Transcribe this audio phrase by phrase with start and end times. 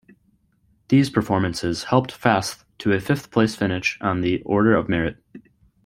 [0.87, 5.21] These performances helped Fasth to a fifth-place finish on the Order of Merit.